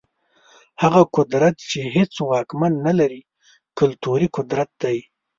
هغه 0.81 1.01
قدرت 1.15 1.55
چي 1.69 1.79
هيڅ 1.95 2.13
واکمن 2.29 2.73
نلري، 2.85 3.21
کلتوري 3.79 4.27
قدرت 4.37 4.69
دی. 4.81 4.97